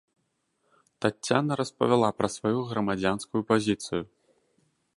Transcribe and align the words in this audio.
Таццяна 1.05 1.51
распавяла 1.61 2.09
пра 2.21 2.27
сваю 2.37 2.59
грамадзянскую 2.71 3.41
пазіцыю. 3.53 4.03